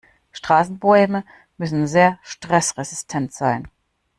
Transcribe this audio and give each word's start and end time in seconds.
Straßenbäume 0.31 1.23
müssen 1.57 1.85
sehr 1.85 2.17
stressresistent 2.23 3.31
sein. 3.33 3.67